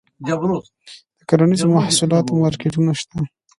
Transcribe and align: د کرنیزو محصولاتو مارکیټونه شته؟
د 0.27 0.29
کرنیزو 1.29 1.67
محصولاتو 1.77 2.31
مارکیټونه 2.43 2.91
شته؟ 2.99 3.17